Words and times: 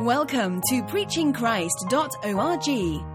Welcome 0.00 0.60
to 0.70 0.82
preachingchrist.org, 0.84 2.64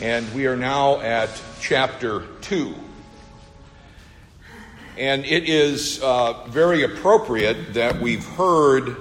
and 0.00 0.32
we 0.34 0.46
are 0.46 0.56
now 0.56 1.00
at 1.00 1.30
chapter 1.60 2.24
2. 2.42 2.74
And 4.96 5.24
it 5.24 5.48
is 5.48 6.02
uh, 6.02 6.44
very 6.46 6.82
appropriate 6.82 7.74
that 7.74 8.00
we've 8.00 8.24
heard 8.24 8.96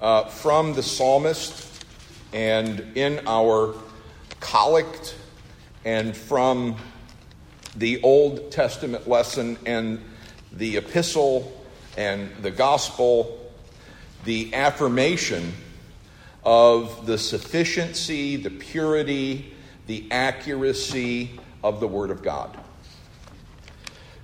uh, 0.00 0.24
from 0.24 0.74
the 0.74 0.82
psalmist 0.82 1.84
and 2.32 2.80
in 2.96 3.20
our 3.26 3.74
collect 4.40 5.16
and 5.84 6.16
from 6.16 6.76
the 7.76 8.02
Old 8.02 8.50
Testament 8.50 9.08
lesson 9.08 9.58
and 9.66 10.02
the 10.52 10.76
epistle 10.76 11.52
and 11.96 12.30
the 12.42 12.50
gospel 12.50 13.46
the 14.26 14.52
affirmation 14.54 15.52
of 16.44 17.06
the 17.06 17.16
sufficiency, 17.16 18.34
the 18.34 18.50
purity, 18.50 19.54
the 19.86 20.06
accuracy 20.10 21.38
of 21.62 21.80
the 21.80 21.88
Word 21.88 22.10
of 22.10 22.22
God. 22.22 22.56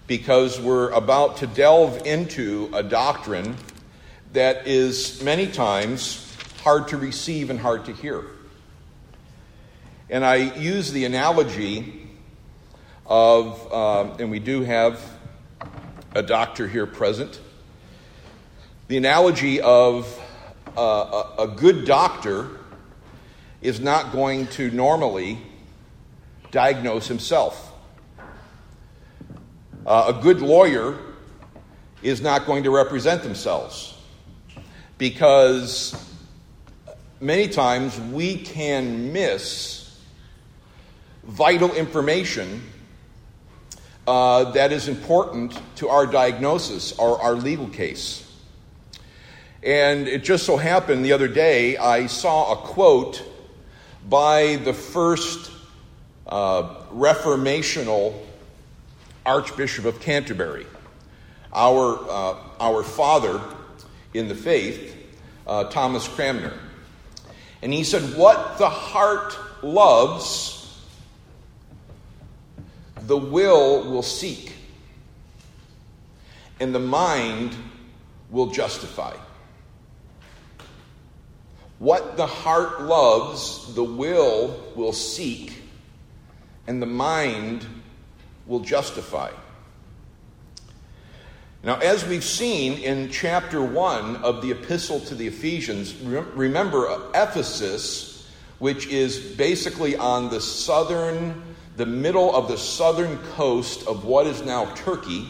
Because 0.07 0.61
we're 0.61 0.91
about 0.91 1.39
to 1.39 1.47
delve 1.47 2.07
into 2.07 2.71
a 2.75 2.83
doctrine 2.83 3.57
that 4.33 4.67
is 4.67 5.23
many 5.23 5.47
times 5.47 6.29
hard 6.63 6.89
to 6.89 6.97
receive 6.97 7.51
and 7.51 7.59
hard 7.59 7.85
to 7.87 7.93
hear. 7.93 8.25
And 10.11 10.25
I 10.25 10.37
use 10.37 10.93
the 10.93 11.05
analogy 11.05 12.09
of, 13.07 13.73
uh, 13.73 14.17
and 14.19 14.31
we 14.31 14.39
do 14.39 14.63
have 14.63 15.01
a 16.15 16.23
doctor 16.23 16.69
here 16.69 16.87
present 16.87 17.41
the 18.93 18.99
analogy 18.99 19.59
of 19.59 20.21
uh, 20.77 20.81
a, 21.39 21.45
a 21.45 21.49
good 21.49 21.87
doctor 21.87 22.51
is 23.63 23.81
not 23.81 24.13
going 24.13 24.47
to 24.49 24.71
normally 24.71 25.39
diagnose 26.53 27.09
himself. 27.09 27.73
Uh, 29.85 30.15
a 30.17 30.23
good 30.23 30.41
lawyer 30.41 30.97
is 32.03 32.21
not 32.21 32.47
going 32.47 32.63
to 32.63 32.71
represent 32.71 33.23
themselves 33.23 33.99
because 34.99 35.97
many 37.21 37.49
times 37.49 37.99
we 37.99 38.37
can 38.37 39.13
miss 39.13 39.99
vital 41.25 41.73
information 41.73 42.63
uh, 44.07 44.51
that 44.53 44.73
is 44.73 44.89
important 44.89 45.59
to 45.77 45.89
our 45.89 46.07
diagnosis 46.07 46.93
or 46.99 47.21
our 47.23 47.35
legal 47.35 47.69
case. 47.69 48.29
And 49.63 50.07
it 50.07 50.23
just 50.23 50.45
so 50.45 50.57
happened 50.57 51.05
the 51.05 51.13
other 51.13 51.29
day 51.29 51.77
I 51.77 52.07
saw 52.07 52.53
a 52.53 52.57
quote 52.57 53.25
by 54.09 54.57
the 54.57 54.75
first 54.75 55.52
uh, 56.27 56.83
reformational 56.93 58.15
Archbishop 59.25 59.85
of 59.85 60.01
Canterbury, 60.01 60.67
our, 61.53 61.99
uh, 62.09 62.37
our 62.61 62.83
father 62.83 63.41
in 64.15 64.29
the 64.29 64.35
faith, 64.35 64.97
uh, 65.47 65.65
Thomas 65.65 66.07
Cranmer. 66.09 66.53
And 67.63 67.73
he 67.73 67.85
said, 67.85 68.17
What 68.17 68.59
the 68.59 68.69
heart 68.69 69.37
loves, 69.63 70.81
the 73.03 73.17
will 73.17 73.91
will 73.91 74.03
seek, 74.03 74.53
and 76.61 76.75
the 76.75 76.81
mind 76.81 77.55
will 78.31 78.49
justify. 78.49 79.15
What 81.79 82.17
the 82.17 82.27
heart 82.27 82.83
loves, 82.83 83.75
the 83.75 83.85
will 83.85 84.61
will 84.77 84.93
seek, 84.93 85.62
and 86.67 86.81
the 86.81 86.87
mind 86.87 87.67
will 88.47 88.61
justify. 88.61 89.31
Now, 91.65 91.77
as 91.77 92.05
we've 92.05 92.25
seen 92.25 92.79
in 92.79 93.11
chapter 93.11 93.63
1 93.63 94.17
of 94.17 94.43
the 94.43 94.51
epistle 94.51 94.99
to 95.01 95.15
the 95.15 95.29
Ephesians, 95.29 95.95
remember 95.95 96.89
uh, 96.89 97.01
Ephesus, 97.15 98.29
which 98.59 98.89
is 98.89 99.19
basically 99.37 99.97
on 99.97 100.29
the 100.29 100.41
southern, 100.41 101.41
the 101.77 101.87
middle 101.87 102.35
of 102.35 102.49
the 102.49 102.59
southern 102.59 103.17
coast 103.35 103.87
of 103.87 104.05
what 104.05 104.27
is 104.27 104.43
now 104.43 104.75
Turkey, 104.75 105.25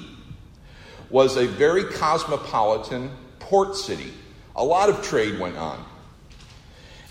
was 1.11 1.37
a 1.37 1.47
very 1.47 1.85
cosmopolitan 1.85 3.11
port 3.39 3.77
city. 3.77 4.15
A 4.57 4.65
lot 4.65 4.89
of 4.89 5.03
trade 5.03 5.39
went 5.39 5.59
on. 5.59 5.85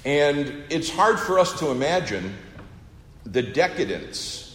And 0.03 0.63
it's 0.71 0.89
hard 0.89 1.19
for 1.19 1.37
us 1.37 1.59
to 1.59 1.69
imagine 1.69 2.35
the 3.25 3.41
decadence 3.41 4.47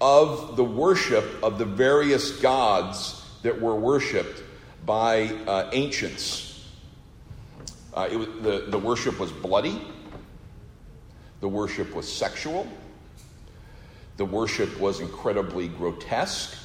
of 0.00 0.56
the 0.56 0.64
worship 0.64 1.24
of 1.42 1.58
the 1.58 1.64
various 1.64 2.32
gods 2.40 3.22
that 3.42 3.60
were 3.60 3.74
worshiped 3.74 4.42
by 4.86 5.26
uh, 5.46 5.70
ancients. 5.72 6.68
Uh, 7.92 8.08
was, 8.12 8.28
the, 8.42 8.66
the 8.68 8.78
worship 8.78 9.18
was 9.18 9.32
bloody, 9.32 9.80
the 11.40 11.48
worship 11.48 11.94
was 11.94 12.10
sexual, 12.10 12.66
the 14.16 14.24
worship 14.24 14.78
was 14.78 15.00
incredibly 15.00 15.68
grotesque. 15.68 16.56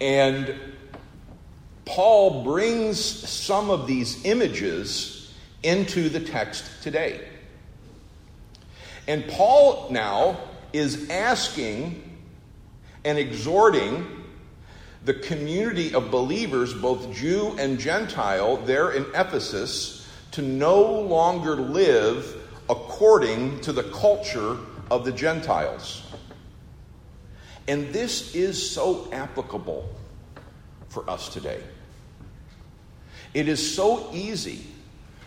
And 0.00 0.54
Paul 1.84 2.44
brings 2.44 2.98
some 2.98 3.70
of 3.70 3.86
these 3.86 4.24
images 4.24 5.32
into 5.62 6.08
the 6.08 6.20
text 6.20 6.82
today. 6.82 7.28
And 9.06 9.26
Paul 9.28 9.88
now 9.90 10.38
is 10.72 11.10
asking 11.10 12.02
and 13.04 13.18
exhorting 13.18 14.06
the 15.04 15.14
community 15.14 15.94
of 15.94 16.10
believers, 16.10 16.72
both 16.72 17.14
Jew 17.14 17.54
and 17.58 17.78
Gentile, 17.78 18.56
there 18.58 18.92
in 18.92 19.04
Ephesus, 19.14 20.08
to 20.30 20.42
no 20.42 20.82
longer 21.00 21.56
live 21.56 22.36
according 22.68 23.60
to 23.60 23.72
the 23.72 23.82
culture 23.84 24.56
of 24.90 25.04
the 25.04 25.12
Gentiles. 25.12 26.02
And 27.68 27.92
this 27.92 28.34
is 28.34 28.70
so 28.70 29.08
applicable 29.12 29.88
for 30.88 31.08
us 31.08 31.28
today. 31.28 31.60
It 33.32 33.48
is 33.48 33.74
so 33.74 34.10
easy 34.12 34.64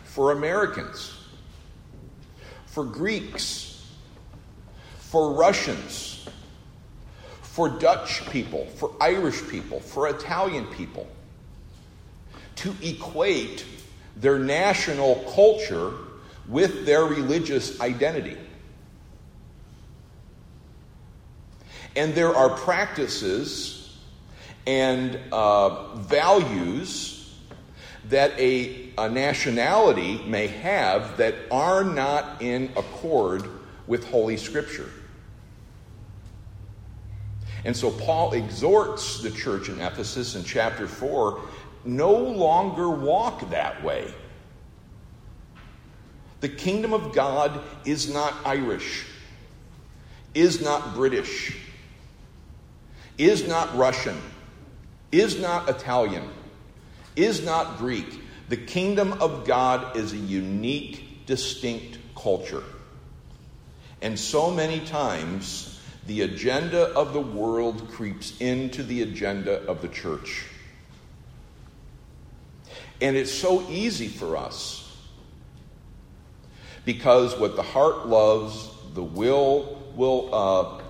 for 0.05 0.31
Americans, 0.31 1.13
for 2.77 2.83
Greeks, 2.83 3.83
for 4.99 5.33
Russians, 5.33 6.29
for 7.41 7.69
Dutch 7.69 8.23
people, 8.29 8.67
for 8.67 8.91
Irish 9.01 9.41
people, 9.49 9.79
for 9.79 10.07
Italian 10.07 10.67
people, 10.67 11.07
to 12.57 12.75
equate 12.83 13.65
their 14.15 14.38
national 14.38 15.15
culture 15.33 15.91
with 16.47 16.85
their 16.85 17.03
religious 17.03 17.81
identity. 17.81 18.38
And 21.95 22.13
there 22.13 22.35
are 22.35 22.50
practices 22.57 23.97
and 24.68 25.18
uh, 25.31 25.95
values 25.95 27.39
that 28.09 28.39
a, 28.39 28.87
a 28.97 29.09
nationality 29.09 30.21
may 30.25 30.47
have 30.47 31.17
that 31.17 31.35
are 31.51 31.83
not 31.83 32.41
in 32.41 32.71
accord 32.75 33.47
with 33.85 34.07
Holy 34.09 34.38
Scripture. 34.38 34.89
And 37.63 37.75
so 37.75 37.91
Paul 37.91 38.33
exhorts 38.33 39.21
the 39.21 39.31
church 39.31 39.69
in 39.69 39.79
Ephesus 39.79 40.35
in 40.35 40.44
chapter 40.44 40.88
4 40.88 41.41
no 41.85 42.13
longer 42.13 42.89
walk 42.89 43.49
that 43.49 43.83
way. 43.83 44.13
The 46.41 46.50
kingdom 46.50 46.93
of 46.93 47.13
God 47.13 47.59
is 47.85 48.11
not 48.11 48.33
Irish, 48.45 49.05
is 50.33 50.61
not 50.61 50.93
British, 50.93 51.55
is 53.17 53.47
not 53.47 53.75
Russian, 53.75 54.17
is 55.11 55.39
not 55.39 55.67
Italian 55.67 56.29
is 57.17 57.43
not 57.43 57.77
Greek. 57.77 58.21
The 58.49 58.57
kingdom 58.57 59.13
of 59.13 59.45
God 59.45 59.97
is 59.97 60.13
a 60.13 60.17
unique, 60.17 61.25
distinct 61.25 61.97
culture. 62.15 62.63
And 64.01 64.17
so 64.17 64.51
many 64.51 64.79
times, 64.81 65.79
the 66.05 66.21
agenda 66.21 66.88
of 66.94 67.13
the 67.13 67.21
world 67.21 67.89
creeps 67.89 68.39
into 68.39 68.83
the 68.83 69.01
agenda 69.01 69.63
of 69.63 69.81
the 69.81 69.89
church. 69.89 70.45
And 73.01 73.15
it's 73.15 73.33
so 73.33 73.67
easy 73.69 74.07
for 74.07 74.38
us 74.38 74.83
because 76.85 77.38
what 77.38 77.55
the 77.55 77.63
heart 77.63 78.07
loves, 78.07 78.69
the 78.93 79.03
will 79.03 79.83
will 79.95 80.33
uh, 80.33 80.81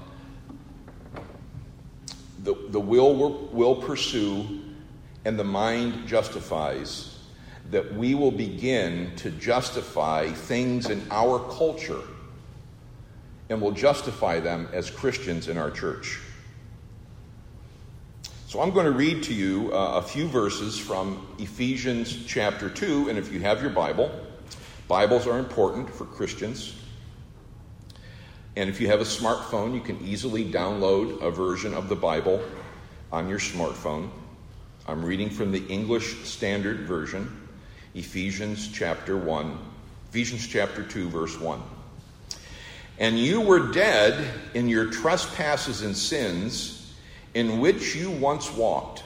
the, 2.43 2.55
the 2.69 2.79
will 2.79 3.49
will, 3.51 3.75
pursue, 3.75 4.61
and 5.25 5.37
the 5.37 5.43
mind 5.43 6.07
justifies. 6.07 7.16
That 7.71 7.93
we 7.93 8.15
will 8.15 8.31
begin 8.31 9.15
to 9.17 9.29
justify 9.31 10.29
things 10.29 10.89
in 10.89 11.05
our 11.11 11.39
culture 11.39 12.01
and 13.49 13.61
will 13.61 13.71
justify 13.71 14.39
them 14.39 14.67
as 14.73 14.89
Christians 14.89 15.47
in 15.47 15.57
our 15.57 15.71
church. 15.71 16.19
So 18.47 18.61
I'm 18.61 18.71
going 18.71 18.85
to 18.85 18.91
read 18.91 19.23
to 19.23 19.33
you 19.33 19.73
uh, 19.73 19.95
a 19.95 20.01
few 20.01 20.27
verses 20.27 20.79
from 20.79 21.27
Ephesians 21.37 22.25
chapter 22.25 22.69
2, 22.69 23.09
and 23.09 23.17
if 23.17 23.31
you 23.31 23.41
have 23.41 23.61
your 23.61 23.71
Bible, 23.71 24.09
Bibles 24.87 25.27
are 25.27 25.37
important 25.37 25.89
for 25.89 26.05
Christians. 26.05 26.73
And 28.55 28.69
if 28.69 28.79
you 28.79 28.87
have 28.87 29.01
a 29.01 29.05
smartphone, 29.05 29.75
you 29.75 29.81
can 29.81 29.99
easily 30.03 30.49
download 30.49 31.21
a 31.21 31.29
version 31.29 31.73
of 31.73 31.89
the 31.89 31.95
Bible 31.95 32.41
on 33.11 33.27
your 33.27 33.37
smartphone. 33.37 34.09
I'm 34.87 35.03
reading 35.03 35.29
from 35.29 35.51
the 35.51 35.65
English 35.67 36.23
Standard 36.23 36.79
Version, 36.87 37.46
Ephesians 37.97 38.69
chapter 38.71 39.17
1, 39.17 39.57
Ephesians 40.09 40.47
chapter 40.47 40.83
2, 40.83 41.09
verse 41.09 41.39
1. 41.39 41.61
And 42.99 43.19
you 43.19 43.41
were 43.41 43.71
dead 43.71 44.25
in 44.53 44.69
your 44.69 44.91
trespasses 44.91 45.81
and 45.81 45.97
sins, 45.97 46.95
in 47.33 47.59
which 47.59 47.95
you 47.95 48.11
once 48.11 48.51
walked, 48.53 49.03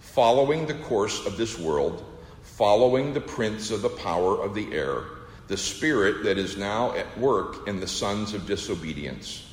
following 0.00 0.66
the 0.66 0.74
course 0.74 1.24
of 1.26 1.36
this 1.36 1.58
world 1.58 2.04
following 2.52 3.14
the 3.14 3.20
prince 3.20 3.70
of 3.70 3.82
the 3.82 3.88
power 3.88 4.40
of 4.40 4.54
the 4.54 4.72
air, 4.74 5.04
the 5.48 5.56
spirit 5.56 6.22
that 6.22 6.38
is 6.38 6.56
now 6.56 6.94
at 6.94 7.18
work 7.18 7.66
in 7.66 7.80
the 7.80 7.86
sons 7.88 8.34
of 8.34 8.46
disobedience, 8.46 9.50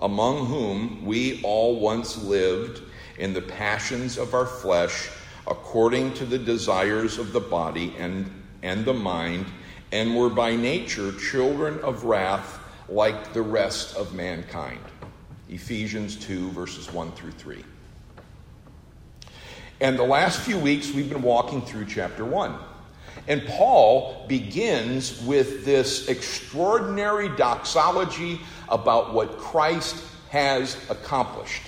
among 0.00 0.46
whom 0.46 1.04
we 1.04 1.42
all 1.42 1.80
once 1.80 2.22
lived 2.22 2.82
in 3.18 3.32
the 3.32 3.40
passions 3.40 4.18
of 4.18 4.34
our 4.34 4.46
flesh, 4.46 5.08
according 5.46 6.14
to 6.14 6.24
the 6.24 6.38
desires 6.38 7.18
of 7.18 7.32
the 7.32 7.40
body 7.40 7.94
and, 7.98 8.30
and 8.62 8.84
the 8.84 8.94
mind, 8.94 9.46
and 9.90 10.16
were 10.16 10.30
by 10.30 10.56
nature 10.56 11.12
children 11.12 11.78
of 11.80 12.04
wrath 12.04 12.58
like 12.88 13.32
the 13.32 13.42
rest 13.42 13.96
of 13.96 14.14
mankind. 14.14 14.80
Ephesians 15.48 16.16
2, 16.16 16.50
verses 16.50 16.92
1 16.92 17.12
through 17.12 17.32
3. 17.32 17.62
And 19.80 19.98
the 19.98 20.04
last 20.04 20.40
few 20.40 20.58
weeks, 20.58 20.92
we've 20.92 21.10
been 21.10 21.22
walking 21.22 21.60
through 21.60 21.86
chapter 21.86 22.24
1. 22.24 22.54
And 23.28 23.44
Paul 23.46 24.24
begins 24.28 25.20
with 25.22 25.64
this 25.64 26.08
extraordinary 26.08 27.28
doxology 27.28 28.40
about 28.68 29.12
what 29.12 29.38
Christ 29.38 30.02
has 30.30 30.76
accomplished. 30.88 31.62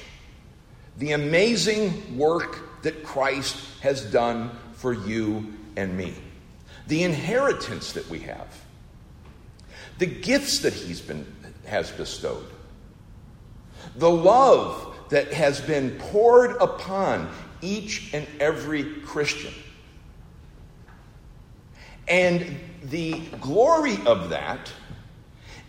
The 0.98 1.12
amazing 1.12 2.16
work 2.16 2.63
that 2.84 3.02
Christ 3.02 3.56
has 3.80 4.02
done 4.04 4.50
for 4.74 4.92
you 4.92 5.52
and 5.76 5.96
me. 5.96 6.14
The 6.86 7.02
inheritance 7.02 7.92
that 7.92 8.08
we 8.08 8.20
have. 8.20 8.46
The 9.98 10.06
gifts 10.06 10.60
that 10.60 10.72
he's 10.72 11.00
been, 11.00 11.26
has 11.66 11.90
bestowed. 11.90 12.46
The 13.96 14.10
love 14.10 14.94
that 15.10 15.32
has 15.32 15.60
been 15.60 15.92
poured 15.98 16.56
upon 16.60 17.30
each 17.60 18.12
and 18.12 18.26
every 18.38 18.84
Christian. 19.00 19.52
And 22.06 22.58
the 22.82 23.20
glory 23.40 23.96
of 24.06 24.28
that 24.30 24.70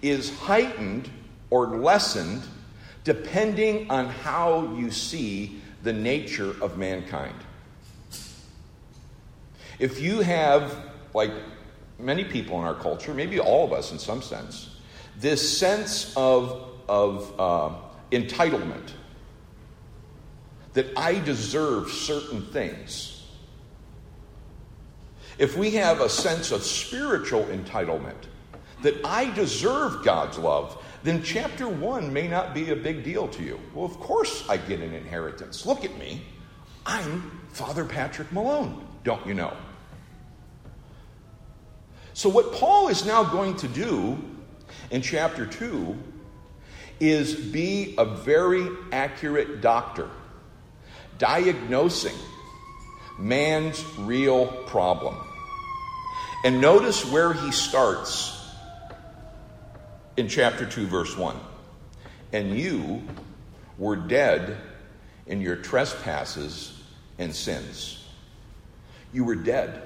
is 0.01 0.38
heightened 0.38 1.09
or 1.50 1.77
lessened 1.77 2.44
depending 3.06 3.89
on 3.89 4.07
how 4.07 4.73
you 4.75 4.91
see 4.91 5.62
the 5.86 5.94
nature 5.94 6.56
of 6.62 6.78
mankind. 6.78 7.36
If 9.78 10.02
you 10.02 10.22
have, 10.22 10.76
like 11.14 11.32
many 12.00 12.24
people 12.24 12.60
in 12.60 12.66
our 12.66 12.74
culture, 12.74 13.14
maybe 13.14 13.40
all 13.40 13.64
of 13.66 13.72
us 13.72 13.92
in 13.92 14.00
some 14.00 14.22
sense, 14.22 14.78
this 15.18 15.58
sense 15.58 16.12
of, 16.18 16.72
of 16.90 17.40
uh, 17.40 17.76
entitlement 18.12 18.92
that 20.74 20.92
I 20.98 21.20
deserve 21.20 21.90
certain 21.90 22.42
things. 22.48 23.24
If 25.38 25.56
we 25.56 25.72
have 25.72 26.02
a 26.02 26.10
sense 26.10 26.52
of 26.52 26.64
spiritual 26.64 27.44
entitlement, 27.46 28.26
that 28.82 29.06
I 29.06 29.32
deserve 29.34 30.04
God's 30.04 30.38
love, 30.38 30.84
then 31.06 31.22
chapter 31.22 31.68
one 31.68 32.12
may 32.12 32.28
not 32.28 32.54
be 32.54 32.72
a 32.72 32.75
big 32.75 33.04
deal 33.04 33.28
to 33.28 33.44
you. 33.44 33.60
Well, 33.74 33.86
of 33.86 34.00
course 34.00 34.44
I 34.50 34.57
get 34.57 34.80
an 34.80 34.94
inheritance. 34.94 35.66
Look 35.66 35.86
at 35.86 35.98
me. 35.98 36.24
I'm 36.86 37.42
Father 37.50 37.86
Patrick 37.86 38.31
Malone, 38.31 38.86
don't 39.04 39.25
you 39.25 39.34
know? 39.34 39.56
So, 42.13 42.30
what 42.30 42.54
Paul 42.54 42.88
is 42.88 43.06
now 43.06 43.24
going 43.24 43.56
to 43.57 43.68
do 43.68 44.18
in 44.90 45.02
chapter 45.02 45.46
2 45.46 45.98
is 47.00 47.36
be 47.36 47.96
a 47.98 48.06
very 48.06 48.68
accurate 48.92 49.62
doctor 49.62 50.10
diagnosing 51.18 52.16
man's 53.18 53.84
real 54.00 54.48
problem. 54.48 55.16
And 56.44 56.62
notice 56.62 57.06
where 57.12 57.34
he 57.34 57.51
starts 57.51 58.35
in 60.17 60.27
chapter 60.27 60.65
2, 60.65 60.88
verse 60.88 61.17
1. 61.17 61.35
And 62.33 62.57
you 62.57 63.03
were 63.77 63.95
dead 63.95 64.57
in 65.27 65.41
your 65.41 65.56
trespasses 65.56 66.81
and 67.17 67.33
sins. 67.33 68.06
You 69.13 69.23
were 69.23 69.35
dead, 69.35 69.81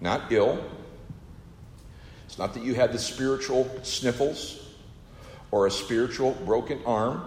not 0.00 0.30
ill. 0.30 0.62
It's 2.26 2.38
not 2.38 2.54
that 2.54 2.62
you 2.62 2.74
had 2.74 2.92
the 2.92 2.98
spiritual 2.98 3.70
sniffles 3.82 4.64
or 5.50 5.66
a 5.66 5.70
spiritual 5.70 6.32
broken 6.44 6.80
arm 6.84 7.22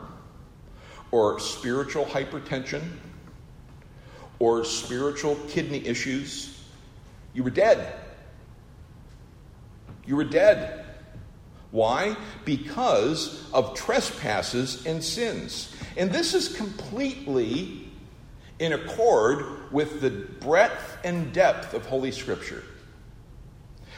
or 1.11 1.39
spiritual 1.39 2.05
hypertension 2.05 2.81
or 4.39 4.65
spiritual 4.65 5.35
kidney 5.47 5.85
issues, 5.85 6.63
you 7.33 7.43
were 7.43 7.51
dead. 7.51 7.93
You 10.05 10.15
were 10.15 10.23
dead. 10.23 10.80
Why? 11.71 12.17
Because 12.43 13.49
of 13.53 13.75
trespasses 13.75 14.85
and 14.85 15.03
sins. 15.03 15.73
And 15.97 16.11
this 16.11 16.33
is 16.33 16.55
completely 16.55 17.89
in 18.59 18.73
accord 18.73 19.71
with 19.71 20.01
the 20.01 20.09
breadth 20.09 20.97
and 21.03 21.33
depth 21.33 21.73
of 21.73 21.85
Holy 21.85 22.11
Scripture. 22.11 22.63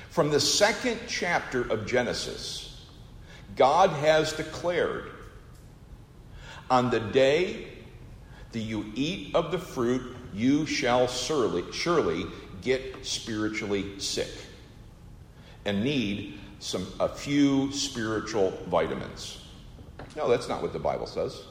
From 0.09 0.29
the 0.29 0.39
second 0.39 0.99
chapter 1.07 1.61
of 1.61 1.87
Genesis, 1.87 2.85
God 3.55 3.89
has 3.89 4.33
declared 4.33 5.11
on 6.69 6.91
the 6.91 6.99
day 6.99 7.67
that 8.51 8.59
you 8.59 8.91
eat 8.95 9.35
of 9.35 9.51
the 9.51 9.57
fruit, 9.57 10.15
you 10.33 10.65
shall 10.65 11.07
surely, 11.07 11.63
surely 11.71 12.25
get 12.61 13.05
spiritually 13.05 13.99
sick 13.99 14.29
and 15.65 15.83
need 15.83 16.39
some, 16.63 16.87
a 16.99 17.09
few 17.09 17.71
spiritual 17.71 18.51
vitamins. 18.67 19.43
No, 20.15 20.29
that's 20.29 20.47
not 20.47 20.61
what 20.61 20.73
the 20.73 20.79
Bible 20.79 21.07
says. 21.07 21.41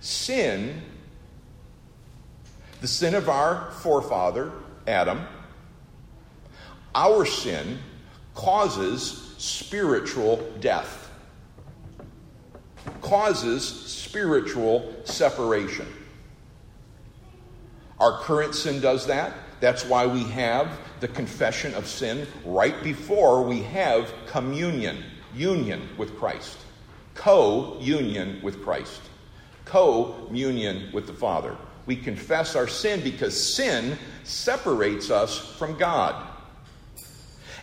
Sin, 0.00 0.82
the 2.80 2.88
sin 2.88 3.14
of 3.14 3.28
our 3.28 3.70
forefather, 3.82 4.52
Adam, 4.86 5.26
our 6.94 7.24
sin 7.24 7.78
causes 8.34 9.34
spiritual 9.38 10.36
death 10.60 11.00
causes 13.00 13.66
spiritual 13.66 14.94
separation. 15.04 15.86
Our 17.98 18.18
current 18.20 18.54
sin 18.54 18.80
does 18.80 19.06
that. 19.06 19.32
That's 19.60 19.84
why 19.84 20.06
we 20.06 20.24
have 20.24 20.78
the 21.00 21.08
confession 21.08 21.74
of 21.74 21.86
sin 21.86 22.26
right 22.44 22.82
before 22.82 23.42
we 23.42 23.62
have 23.64 24.12
communion, 24.26 25.04
union 25.34 25.86
with 25.98 26.18
Christ, 26.18 26.58
co 27.14 27.78
union 27.78 28.40
with 28.42 28.62
Christ, 28.62 29.02
co 29.66 30.28
union 30.32 30.90
with 30.92 31.06
the 31.06 31.12
Father. 31.12 31.56
We 31.84 31.96
confess 31.96 32.56
our 32.56 32.68
sin 32.68 33.02
because 33.02 33.54
sin 33.54 33.98
separates 34.24 35.10
us 35.10 35.38
from 35.56 35.76
God. 35.76 36.26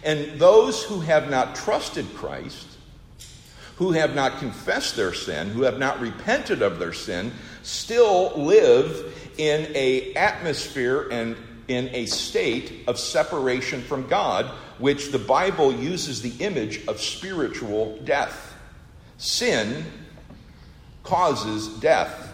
And 0.04 0.40
those 0.40 0.84
who 0.84 1.00
have 1.00 1.30
not 1.30 1.56
trusted 1.56 2.06
Christ, 2.14 2.68
who 3.78 3.92
have 3.92 4.14
not 4.16 4.40
confessed 4.40 4.96
their 4.96 5.14
sin, 5.14 5.50
who 5.50 5.64
have 5.64 5.80
not 5.80 6.00
repented 6.00 6.62
of 6.62 6.78
their 6.78 6.94
sin, 6.94 7.32
still 7.64 8.34
live 8.36 9.14
in 9.38 9.72
a 9.76 10.14
atmosphere 10.16 11.08
and 11.12 11.36
in 11.68 11.90
a 11.90 12.06
state 12.06 12.84
of 12.88 12.98
separation 13.00 13.82
from 13.82 14.08
God, 14.08 14.46
which 14.78 15.12
the 15.12 15.20
Bible 15.20 15.74
uses 15.74 16.22
the 16.22 16.44
image 16.44 16.86
of 16.88 17.02
spiritual 17.02 17.98
death. 18.04 18.56
Sin 19.18 19.86
causes 21.04 21.68
death, 21.80 22.34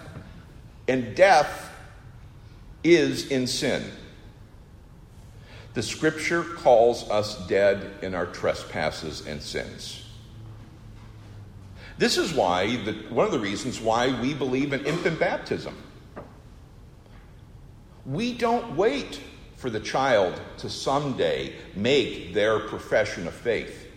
and 0.87 1.15
death 1.15 1.71
is 2.83 3.31
in 3.31 3.47
sin. 3.47 3.83
The 5.73 5.83
scripture 5.83 6.43
calls 6.43 7.09
us 7.09 7.47
dead 7.47 7.91
in 8.01 8.13
our 8.13 8.27
trespasses 8.27 9.25
and 9.25 9.41
sins. 9.41 10.05
This 11.97 12.17
is 12.17 12.33
why, 12.33 12.75
the, 12.77 12.93
one 13.09 13.25
of 13.25 13.31
the 13.31 13.39
reasons 13.39 13.79
why 13.79 14.19
we 14.19 14.33
believe 14.33 14.73
in 14.73 14.85
infant 14.85 15.19
baptism. 15.19 15.75
We 18.05 18.33
don't 18.33 18.75
wait 18.75 19.19
for 19.55 19.69
the 19.69 19.79
child 19.79 20.39
to 20.57 20.69
someday 20.69 21.53
make 21.75 22.33
their 22.33 22.59
profession 22.59 23.27
of 23.27 23.33
faith. 23.33 23.87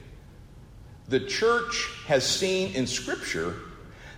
The 1.09 1.21
church 1.21 1.91
has 2.07 2.25
seen 2.25 2.75
in 2.75 2.87
Scripture 2.87 3.57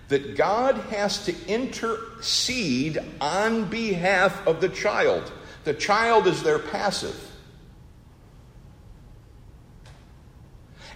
that 0.09 0.37
God 0.37 0.76
has 0.90 1.25
to 1.26 1.35
intercede 1.47 2.99
on 3.21 3.68
behalf 3.68 4.47
of 4.47 4.61
the 4.61 4.68
child. 4.68 5.30
The 5.64 5.75
child 5.75 6.26
is 6.26 6.42
their 6.42 6.59
passive. 6.59 7.25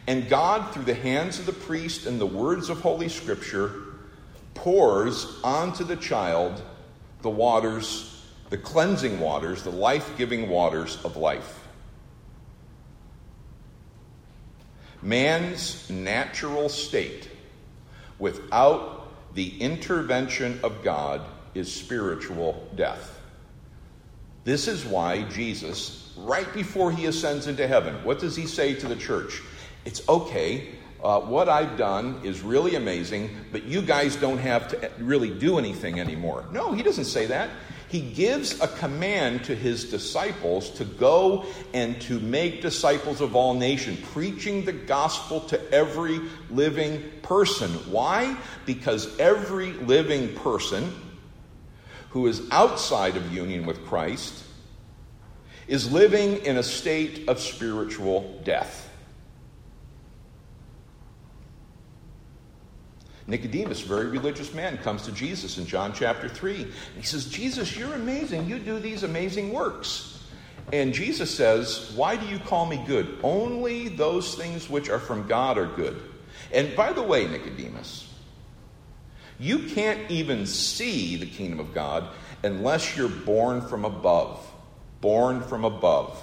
And 0.07 0.29
God, 0.29 0.73
through 0.73 0.85
the 0.85 0.95
hands 0.95 1.39
of 1.39 1.47
the 1.47 1.53
priest 1.53 2.07
and 2.07 2.21
the 2.21 2.27
words 2.27 2.69
of 2.71 2.81
Holy 2.81 3.09
Scripture, 3.09 3.73
pours 4.55 5.41
onto 5.45 5.85
the 5.85 5.97
child 5.97 6.61
the 7.21 7.31
waters, 7.31 8.12
the 8.53 8.59
cleansing 8.59 9.19
waters, 9.19 9.63
the 9.63 9.71
life 9.71 10.13
giving 10.19 10.47
waters 10.47 11.03
of 11.07 11.17
life. 11.17 11.67
Man's 15.01 15.89
natural 15.89 16.69
state 16.69 17.31
without 18.19 19.09
the 19.35 19.59
intervention 19.59 20.61
of 20.63 20.85
God 20.85 21.23
is 21.55 21.73
spiritual 21.73 22.69
death. 22.77 23.19
This 24.45 24.69
is 24.69 24.85
why 24.85 25.23
Jesus, 25.31 26.13
right 26.19 26.53
before 26.53 26.93
he 26.93 27.07
ascends 27.07 27.47
into 27.47 27.67
heaven, 27.67 28.05
what 28.05 28.19
does 28.19 28.37
he 28.37 28.47
say 28.47 28.75
to 28.75 28.87
the 28.87 28.97
church? 28.97 29.41
It's 29.87 30.07
okay. 30.11 30.69
Uh, 31.03 31.21
what 31.21 31.49
I've 31.49 31.79
done 31.79 32.21
is 32.23 32.43
really 32.43 32.75
amazing, 32.75 33.35
but 33.51 33.65
you 33.65 33.81
guys 33.81 34.15
don't 34.15 34.37
have 34.37 34.69
to 34.69 34.91
really 34.99 35.31
do 35.31 35.57
anything 35.57 35.99
anymore. 35.99 36.45
No, 36.53 36.73
he 36.73 36.83
doesn't 36.83 37.07
say 37.07 37.25
that. 37.27 37.49
He 37.93 38.01
gives 38.01 38.59
a 38.59 38.69
command 38.69 39.45
to 39.45 39.55
his 39.55 39.91
disciples 39.91 40.71
to 40.71 40.85
go 40.87 41.45
and 41.75 42.01
to 42.01 42.19
make 42.21 42.63
disciples 42.63 43.21
of 43.21 43.37
all 43.37 43.53
nations, 43.53 44.01
preaching 44.15 44.65
the 44.65 44.73
gospel 44.73 45.41
to 45.41 45.71
every 45.71 46.19
living 46.49 47.03
person. 47.21 47.69
Why? 47.93 48.35
Because 48.65 49.15
every 49.19 49.75
living 49.75 50.35
person 50.37 50.91
who 52.13 52.29
is 52.29 52.41
outside 52.51 53.19
of 53.19 53.31
union 53.31 53.67
with 53.67 53.85
Christ 53.85 54.43
is 55.69 55.93
living 55.93 56.47
in 56.47 56.57
a 56.57 56.63
state 56.63 57.29
of 57.29 57.41
spiritual 57.41 58.41
death. 58.43 58.82
Nicodemus, 63.33 63.81
very 63.81 64.09
religious 64.09 64.53
man, 64.53 64.77
comes 64.77 65.03
to 65.03 65.13
Jesus 65.13 65.57
in 65.57 65.67
John 65.67 65.95
chapter 65.95 66.29
3. 66.29 66.67
he 66.97 67.03
says, 67.03 67.25
Jesus, 67.25 67.75
you're 67.75 67.95
amazing. 67.95 68.47
You 68.47 68.59
do 68.59 68.79
these 68.79 69.05
amazing 69.05 69.55
works. 69.55 70.23
And 70.71 70.93
Jesus 70.93 71.35
says, 71.35 71.93
Why 71.97 72.15
do 72.15 72.27
you 72.27 72.39
call 72.39 72.67
me 72.67 72.85
good? 72.87 73.19
Only 73.23 73.89
those 73.89 74.35
things 74.35 74.69
which 74.69 74.91
are 74.91 74.99
from 74.99 75.27
God 75.27 75.57
are 75.57 75.67
good. 75.67 76.01
And 76.53 76.77
by 76.77 76.93
the 76.93 77.03
way, 77.03 77.27
Nicodemus, 77.27 78.13
you 79.41 79.61
can't 79.61 80.11
even 80.11 80.47
see 80.47 81.17
the 81.17 81.27
kingdom 81.27 81.59
of 81.59 81.73
God 81.73 82.09
unless 82.43 82.99
you're 82.99 83.09
born 83.09 83.63
from 83.63 83.87
above. 83.87 84.47
Born 85.01 85.41
from 85.41 85.65
above. 85.65 86.23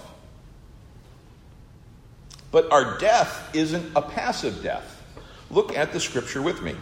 But 2.52 2.72
our 2.72 3.00
death 3.00 3.50
isn't 3.56 3.92
a 3.96 4.02
passive 4.04 4.62
death. 4.62 5.04
Look 5.50 5.76
at 5.76 5.92
the 5.92 6.00
scripture 6.00 6.44
with 6.44 6.62
me. 6.62 6.76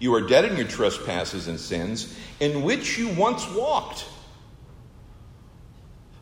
You 0.00 0.14
are 0.14 0.22
dead 0.22 0.46
in 0.46 0.56
your 0.56 0.66
trespasses 0.66 1.46
and 1.46 1.60
sins, 1.60 2.16
in 2.40 2.62
which 2.62 2.98
you 2.98 3.10
once 3.10 3.46
walked, 3.50 4.06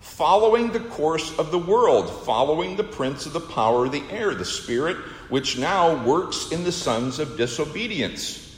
following 0.01 0.73
the 0.73 0.81
course 0.81 1.39
of 1.39 1.53
the 1.53 1.59
world, 1.59 2.11
following 2.25 2.75
the 2.75 2.83
prince 2.83 3.25
of 3.25 3.33
the 3.33 3.41
power 3.41 3.87
of 3.87 3.93
the 3.93 4.03
air, 4.11 4.35
the 4.35 4.45
spirit 4.45 4.97
which 5.29 5.57
now 5.57 6.05
works 6.05 6.51
in 6.51 6.65
the 6.65 6.73
sons 6.73 7.21
of 7.21 7.37
disobedience. 7.37 8.57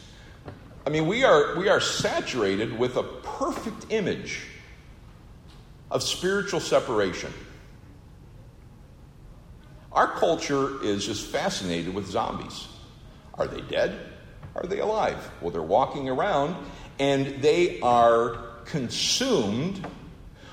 I 0.86 0.90
mean, 0.90 1.06
we 1.06 1.22
are, 1.22 1.54
we 1.56 1.68
are 1.68 1.80
saturated 1.80 2.78
with 2.78 2.96
a 2.96 3.02
perfect 3.02 3.92
image 3.92 4.40
of 5.90 6.02
spiritual 6.02 6.60
separation. 6.60 7.32
Our 9.92 10.08
culture 10.08 10.82
is 10.82 11.04
just 11.04 11.26
fascinated 11.26 11.92
with 11.92 12.06
zombies. 12.06 12.68
Are 13.34 13.46
they 13.46 13.60
dead? 13.60 14.09
Are 14.54 14.66
they 14.66 14.80
alive? 14.80 15.30
Well, 15.40 15.50
they're 15.50 15.62
walking 15.62 16.08
around 16.08 16.56
and 16.98 17.40
they 17.42 17.80
are 17.80 18.36
consumed 18.64 19.86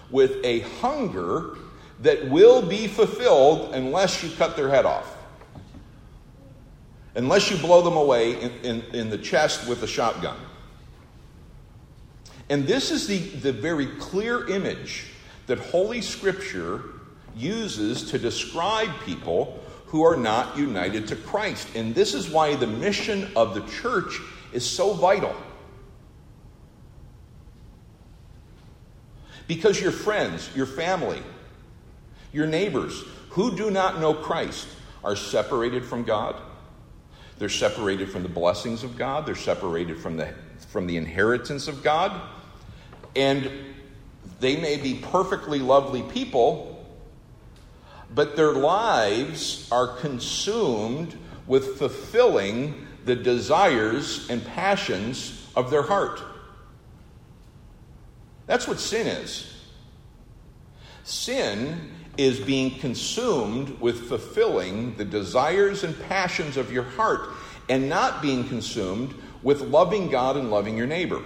with 0.10 0.44
a 0.44 0.60
hunger 0.60 1.58
that 2.02 2.30
will 2.30 2.62
be 2.62 2.88
fulfilled 2.88 3.74
unless 3.74 4.24
you 4.24 4.30
cut 4.38 4.56
their 4.56 4.70
head 4.70 4.86
off. 4.86 5.16
Unless 7.16 7.50
you 7.50 7.58
blow 7.58 7.82
them 7.82 7.98
away 7.98 8.40
in, 8.40 8.52
in, 8.64 8.82
in 8.94 9.10
the 9.10 9.18
chest 9.18 9.68
with 9.68 9.82
a 9.84 9.88
shotgun. 9.88 10.38
And 12.50 12.66
this 12.66 12.92
is 12.92 13.08
the, 13.08 13.18
the 13.18 13.52
very 13.52 13.88
clear 13.98 14.48
image 14.48 15.08
that 15.48 15.60
Holy 15.60 16.02
Scripture 16.02 16.84
uses 17.36 18.12
to 18.12 18.20
describe 18.20 18.90
people 19.04 19.60
who 19.88 20.04
are 20.04 20.18
not 20.18 20.58
united 20.58 21.08
to 21.08 21.16
Christ. 21.16 21.76
And 21.76 21.96
this 21.96 22.14
is 22.14 22.30
why 22.30 22.56
the 22.56 22.68
mission 22.68 23.32
of 23.36 23.54
the 23.54 23.62
church 23.82 24.20
is 24.52 24.66
so 24.66 24.94
vital. 24.94 25.36
Because 29.48 29.80
your 29.80 29.94
friends, 29.94 30.50
your 30.56 30.66
family, 30.66 31.22
your 32.34 32.48
neighbors 32.48 33.04
who 33.30 33.56
do 33.56 33.72
not 33.72 34.00
know 34.00 34.14
Christ 34.14 34.68
are 35.04 35.16
separated 35.16 35.86
from 35.86 36.04
God. 36.04 36.36
They're 37.40 37.50
separated 37.50 38.10
from 38.10 38.24
the 38.24 38.30
blessings 38.30 38.84
of 38.84 38.98
God. 38.98 39.26
They're 39.26 39.36
separated 39.36 40.00
from 40.00 40.18
the, 40.18 40.34
from 40.70 40.88
the 40.88 40.98
inheritance 40.98 41.68
of 41.68 41.84
God. 41.84 42.20
And 43.16 43.50
they 44.40 44.58
may 44.58 44.78
be 44.78 44.96
perfectly 44.96 45.60
lovely 45.60 46.02
people, 46.04 46.77
but 48.18 48.36
their 48.36 48.54
lives 48.54 49.70
are 49.72 49.96
consumed 49.98 51.16
with 51.46 51.78
fulfilling 51.78 52.88
the 53.06 53.16
desires 53.16 54.28
and 54.32 54.44
passions 54.44 55.48
of 55.56 55.70
their 55.70 55.84
heart. 55.84 56.20
That's 58.48 58.68
what 58.68 58.80
sin 58.80 59.06
is. 59.06 59.54
Sin 61.04 61.92
is 62.18 62.40
being 62.40 62.80
consumed 62.80 63.80
with 63.80 64.10
fulfilling 64.10 64.96
the 64.96 65.06
desires 65.06 65.84
and 65.84 65.96
passions 66.10 66.58
of 66.58 66.72
your 66.72 66.86
heart 66.86 67.30
and 67.70 67.88
not 67.88 68.24
being 68.24 68.50
consumed 68.50 69.14
with 69.44 69.62
loving 69.62 70.10
God 70.10 70.38
and 70.38 70.50
loving 70.50 70.76
your 70.76 70.88
neighbor. 70.88 71.22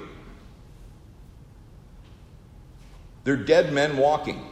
They're 3.24 3.38
dead 3.38 3.71
men 3.71 3.95
walking. 3.95 4.50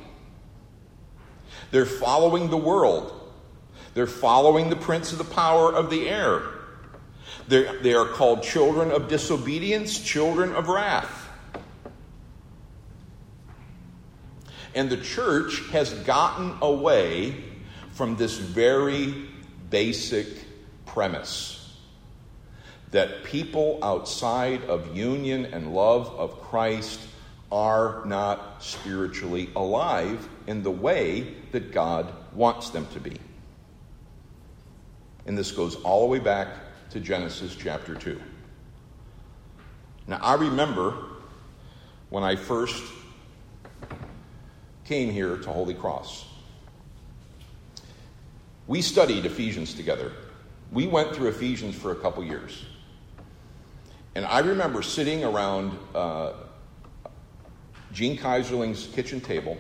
They're 1.72 1.86
following 1.86 2.50
the 2.50 2.58
world. 2.58 3.14
They're 3.94 4.08
following 4.08 4.70
the 4.70 4.76
prince 4.76 5.12
of 5.12 5.18
the 5.18 5.24
power 5.24 5.74
of 5.74 5.90
the 5.90 6.10
air. 6.10 6.44
They're, 7.48 7.82
they 7.82 7.94
are 7.94 8.06
called 8.06 8.44
children 8.44 8.92
of 8.92 9.08
disobedience, 9.08 10.00
children 10.00 10.54
of 10.54 10.68
wrath. 10.68 11.28
And 14.76 14.90
the 14.90 14.98
church 14.98 15.62
has 15.72 15.94
gotten 15.94 16.56
away 16.62 17.44
from 17.92 18.16
this 18.16 18.38
very 18.38 19.28
basic 19.70 20.28
premise 20.86 21.56
that 22.92 23.24
people 23.24 23.80
outside 23.84 24.64
of 24.64 24.96
union 24.96 25.46
and 25.46 25.74
love 25.74 26.08
of 26.18 26.42
Christ 26.42 27.00
are 27.52 28.04
not 28.06 28.64
spiritually 28.64 29.50
alive 29.56 30.28
in 30.48 30.62
the 30.62 30.72
way 30.72 31.36
that 31.52 31.72
God 31.72 32.14
wants 32.34 32.70
them 32.70 32.86
to 32.94 33.00
be. 33.00 33.18
And 35.26 35.38
this 35.38 35.52
goes 35.52 35.76
all 35.78 36.02
the 36.02 36.08
way 36.08 36.20
back 36.20 36.48
to 36.92 37.00
Genesis 37.00 37.56
chapter 37.56 37.96
2. 37.96 38.20
Now, 40.08 40.20
I 40.22 40.36
remember 40.36 40.96
when 42.10 42.24
I 42.24 42.36
first 42.36 42.84
came 44.86 45.12
here 45.12 45.38
to 45.38 45.50
Holy 45.52 45.76
Cross. 45.76 46.26
We 48.66 48.82
studied 48.82 49.26
Ephesians 49.26 49.74
together. 49.74 50.12
We 50.72 50.88
went 50.88 51.16
through 51.16 51.30
Ephesians 51.30 51.76
for 51.76 51.92
a 51.92 51.96
couple 51.96 52.24
years. 52.24 52.66
And 54.16 54.26
I 54.26 54.40
remember 54.40 54.82
sitting 54.82 55.24
around 55.24 55.78
uh, 55.94 56.34
Gene 57.92 58.18
Kaiserling's 58.18 58.88
kitchen 58.88 59.20
table 59.20 59.58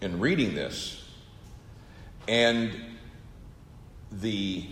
and 0.00 0.20
reading 0.20 0.54
this, 0.54 1.04
and 2.28 2.72
the 4.10 4.66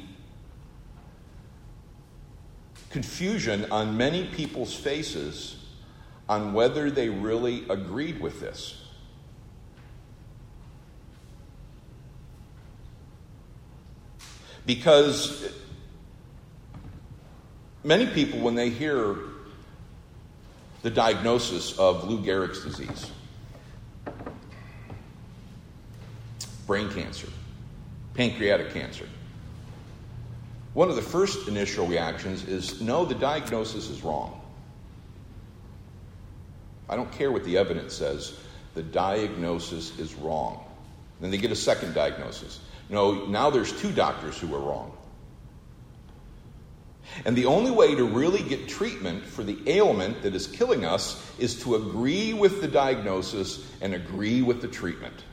confusion 2.91 3.71
on 3.71 3.97
many 3.97 4.27
people's 4.27 4.75
faces 4.75 5.57
on 6.29 6.53
whether 6.53 6.91
they 6.91 7.09
really 7.09 7.65
agreed 7.69 8.21
with 8.21 8.41
this. 8.41 8.77
Because 14.67 15.53
many 17.83 18.07
people, 18.07 18.41
when 18.41 18.55
they 18.55 18.71
hear 18.71 19.17
the 20.83 20.91
diagnosis 20.91 21.79
of 21.79 22.09
Lou 22.09 22.19
Gehrig's 22.23 22.65
disease, 22.65 23.11
brain 26.67 26.91
cancer, 26.91 27.29
pancreatic 28.15 28.73
cancer, 28.73 29.07
one 30.73 30.89
of 30.89 30.97
the 30.97 31.03
first 31.03 31.49
initial 31.49 31.87
reactions 31.87 32.45
is 32.45 32.81
no, 32.81 33.05
the 33.05 33.15
diagnosis 33.15 33.89
is 33.89 34.03
wrong. 34.03 34.41
I 36.89 36.97
don't 36.97 37.11
care 37.13 37.31
what 37.31 37.45
the 37.45 37.59
evidence 37.59 37.95
says, 37.95 38.39
the 38.75 38.83
diagnosis 38.83 39.99
is 39.99 40.15
wrong. 40.15 40.65
Then 41.21 41.31
they 41.31 41.39
get 41.39 41.51
a 41.51 41.57
second 41.57 41.95
diagnosis. 41.95 42.61
No, 42.89 43.27
now 43.27 43.51
there's 43.51 43.79
two 43.81 43.93
doctors 43.93 44.39
who 44.39 44.55
are 44.55 44.59
wrong. 44.59 44.97
And 47.25 47.37
the 47.37 47.47
only 47.47 47.71
way 47.71 47.95
to 47.95 48.05
really 48.05 48.43
get 48.43 48.69
treatment 48.69 49.25
for 49.25 49.43
the 49.43 49.59
ailment 49.67 50.23
that 50.23 50.35
is 50.35 50.47
killing 50.47 50.85
us 50.85 51.23
is 51.39 51.61
to 51.63 51.75
agree 51.75 52.33
with 52.33 52.61
the 52.61 52.69
diagnosis 52.69 53.67
and 53.81 53.95
agree 53.95 54.43
with 54.43 54.61
the 54.61 54.69
treatment. 54.69 55.25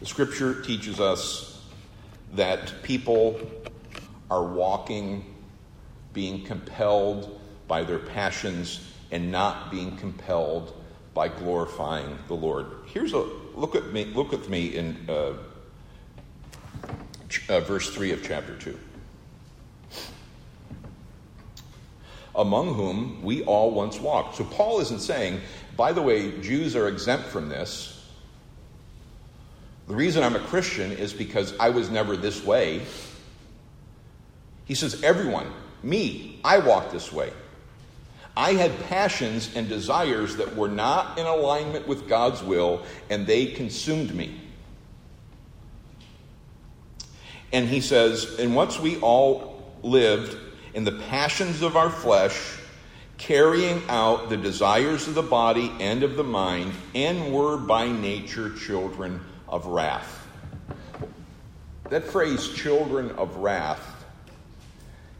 The 0.00 0.06
scripture 0.06 0.62
teaches 0.62 1.00
us 1.00 1.64
that 2.34 2.82
people 2.82 3.40
are 4.30 4.44
walking, 4.44 5.34
being 6.12 6.44
compelled 6.44 7.40
by 7.66 7.82
their 7.82 7.98
passions, 7.98 8.80
and 9.10 9.30
not 9.30 9.70
being 9.70 9.96
compelled 9.96 10.74
by 11.14 11.28
glorifying 11.28 12.18
the 12.28 12.34
Lord. 12.34 12.66
Here's 12.86 13.14
a 13.14 13.26
look 13.56 13.74
at 13.74 13.92
me. 13.92 14.04
Look 14.04 14.30
with 14.32 14.48
me 14.48 14.76
in 14.76 14.96
uh, 15.08 15.32
uh, 17.48 17.60
verse 17.60 17.90
three 17.90 18.12
of 18.12 18.22
chapter 18.22 18.56
two. 18.56 18.78
Among 22.34 22.74
whom 22.74 23.22
we 23.22 23.42
all 23.44 23.70
once 23.70 23.98
walked. 23.98 24.36
So 24.36 24.44
Paul 24.44 24.80
isn't 24.80 25.00
saying, 25.00 25.40
by 25.76 25.92
the 25.92 26.02
way, 26.02 26.38
Jews 26.40 26.76
are 26.76 26.86
exempt 26.86 27.28
from 27.28 27.48
this. 27.48 27.92
The 29.88 29.94
reason 29.94 30.22
I'm 30.22 30.36
a 30.36 30.40
Christian 30.40 30.92
is 30.92 31.14
because 31.14 31.56
I 31.58 31.70
was 31.70 31.90
never 31.90 32.16
this 32.16 32.44
way. 32.44 32.82
He 34.64 34.74
says, 34.74 35.02
everyone, 35.02 35.46
me, 35.82 36.40
I 36.44 36.58
walk 36.58 36.90
this 36.90 37.12
way. 37.12 37.32
I 38.36 38.52
had 38.52 38.78
passions 38.88 39.54
and 39.56 39.68
desires 39.68 40.36
that 40.36 40.54
were 40.56 40.68
not 40.68 41.18
in 41.18 41.24
alignment 41.24 41.88
with 41.88 42.06
God's 42.06 42.42
will, 42.42 42.84
and 43.08 43.26
they 43.26 43.46
consumed 43.46 44.14
me. 44.14 44.38
And 47.52 47.66
he 47.68 47.80
says, 47.80 48.38
and 48.38 48.54
once 48.54 48.78
we 48.78 48.98
all 49.00 49.72
lived 49.82 50.36
in 50.74 50.84
the 50.84 50.92
passions 50.92 51.62
of 51.62 51.76
our 51.76 51.88
flesh, 51.88 52.58
carrying 53.16 53.82
out 53.88 54.28
the 54.28 54.36
desires 54.36 55.08
of 55.08 55.14
the 55.14 55.22
body 55.22 55.72
and 55.80 56.02
of 56.02 56.16
the 56.16 56.24
mind, 56.24 56.74
and 56.94 57.32
were 57.32 57.56
by 57.56 57.88
nature 57.88 58.54
children 58.56 59.24
of 59.48 59.64
wrath. 59.66 60.26
That 61.88 62.04
phrase, 62.04 62.48
children 62.52 63.12
of 63.12 63.36
wrath, 63.36 63.95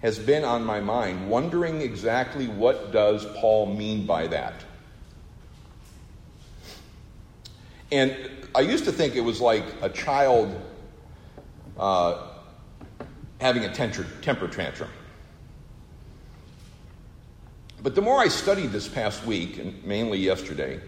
has 0.07 0.21
been 0.21 0.45
on 0.45 0.63
my 0.63 0.79
mind, 0.79 1.29
wondering 1.29 1.81
exactly 1.81 2.47
what 2.47 2.93
does 2.93 3.27
Paul 3.39 3.75
mean 3.75 4.07
by 4.07 4.29
that. 4.29 4.55
And 7.91 8.17
I 8.55 8.61
used 8.61 8.85
to 8.85 8.93
think 8.93 9.17
it 9.17 9.21
was 9.21 9.41
like 9.41 9.65
a 9.83 9.89
child 9.89 10.55
uh, 11.77 12.25
having 13.41 13.65
a 13.65 13.75
temper, 13.75 14.07
temper 14.23 14.47
tantrum. 14.47 14.91
But 17.83 17.97
the 17.97 18.01
more 18.01 18.21
I 18.21 18.29
studied 18.29 18.71
this 18.71 18.87
past 18.87 19.27
week, 19.27 19.59
and 19.59 19.83
mainly 19.83 20.19
yesterday, 20.19 20.79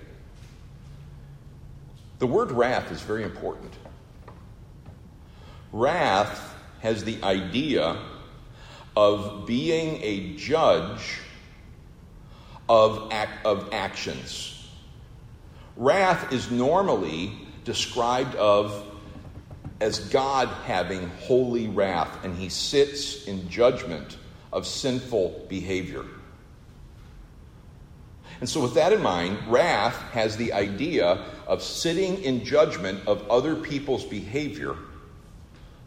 the 2.21 2.27
word 2.29 2.53
wrath 2.53 2.93
is 2.93 3.03
very 3.03 3.25
important. 3.25 3.73
Wrath 5.73 6.55
has 6.83 7.03
the 7.03 7.21
idea 7.25 8.01
of 8.99 9.47
being 9.47 10.03
a 10.03 10.35
judge 10.35 11.21
of, 12.69 13.13
act, 13.13 13.47
of 13.47 13.73
actions. 13.73 14.69
Wrath 15.77 16.33
is 16.33 16.51
normally 16.51 17.31
described 17.63 18.35
of 18.35 18.85
as 19.81 20.01
God 20.09 20.49
having 20.65 21.11
holy 21.21 21.69
wrath, 21.69 22.25
and 22.25 22.37
he 22.37 22.49
sits 22.49 23.29
in 23.29 23.49
judgment 23.49 24.17
of 24.53 24.67
sinful 24.67 25.47
behavior. 25.49 26.05
And 28.41 28.49
so, 28.49 28.61
with 28.61 28.75
that 28.75 28.93
in 28.93 29.01
mind, 29.01 29.39
wrath 29.47 29.95
has 30.11 30.37
the 30.37 30.53
idea 30.53 31.25
of 31.47 31.63
sitting 31.63 32.21
in 32.25 32.45
judgment 32.45 33.07
of 33.07 33.31
other 33.31 33.55
people's 33.55 34.05
behavior. 34.05 34.75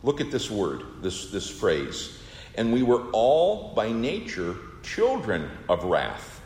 Look 0.02 0.22
at 0.22 0.32
this 0.32 0.50
word, 0.50 0.84
this, 1.02 1.30
this 1.30 1.50
phrase 1.50 2.20
and 2.56 2.74
we 2.74 2.84
were 2.84 3.04
all 3.12 3.74
by 3.76 3.92
nature 3.92 4.56
children 4.84 5.50
of 5.70 5.84
wrath, 5.84 6.42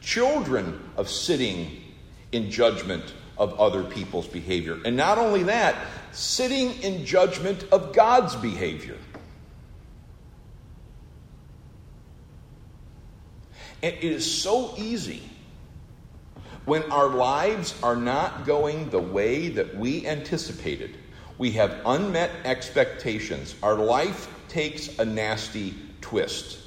children 0.00 0.80
of 0.96 1.08
sitting 1.08 1.82
in 2.32 2.50
judgment 2.50 3.14
of 3.38 3.58
other 3.58 3.82
people's 3.82 4.26
behavior. 4.26 4.78
And 4.84 4.96
not 4.96 5.18
only 5.18 5.44
that, 5.44 5.74
sitting 6.12 6.80
in 6.82 7.04
judgment 7.04 7.64
of 7.72 7.92
God's 7.94 8.36
behavior. 8.36 8.96
And 13.82 13.94
it 13.94 14.04
is 14.04 14.42
so 14.42 14.74
easy 14.76 15.22
when 16.64 16.84
our 16.92 17.08
lives 17.08 17.74
are 17.82 17.96
not 17.96 18.46
going 18.46 18.90
the 18.90 19.00
way 19.00 19.48
that 19.48 19.76
we 19.76 20.06
anticipated. 20.06 20.96
We 21.38 21.52
have 21.52 21.80
unmet 21.84 22.30
expectations. 22.44 23.54
Our 23.62 23.76
life 23.76 24.28
takes 24.48 24.98
a 24.98 25.04
nasty 25.04 25.74
twist. 26.00 26.58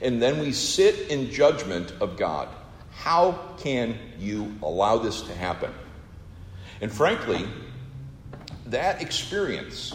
And 0.00 0.22
then 0.22 0.38
we 0.38 0.52
sit 0.52 1.10
in 1.10 1.30
judgment 1.30 1.92
of 2.00 2.16
God. 2.16 2.48
How 2.92 3.32
can 3.58 3.98
you 4.18 4.54
allow 4.62 4.98
this 4.98 5.22
to 5.22 5.34
happen? 5.34 5.72
And 6.80 6.90
frankly, 6.90 7.46
that 8.66 9.02
experience 9.02 9.92